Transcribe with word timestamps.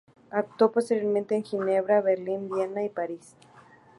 Actuó 0.31 0.71
posteriormente 0.71 1.35
en 1.35 1.43
Ginebra, 1.43 2.01
Berlín, 2.01 2.49
Viena 2.49 2.83
y 2.83 2.89
París. 2.89 3.35